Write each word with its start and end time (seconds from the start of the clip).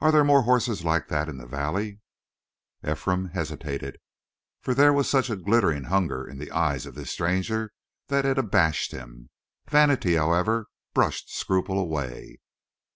"Are 0.00 0.10
there 0.10 0.24
more 0.24 0.42
horses 0.42 0.82
like 0.84 1.06
that 1.06 1.28
in 1.28 1.36
the 1.36 1.46
valley?" 1.46 2.00
Ephraim 2.84 3.28
hesitated, 3.28 3.96
for 4.60 4.74
there 4.74 4.92
was 4.92 5.08
such 5.08 5.30
a 5.30 5.36
glittering 5.36 5.84
hunger 5.84 6.26
in 6.26 6.38
the 6.38 6.50
eyes 6.50 6.84
of 6.84 6.96
this 6.96 7.12
stranger 7.12 7.72
that 8.08 8.26
it 8.26 8.38
abashed 8.38 8.90
him. 8.90 9.30
Vanity, 9.70 10.14
however, 10.16 10.66
brushed 10.94 11.30
scruple 11.30 11.78
away. 11.78 12.40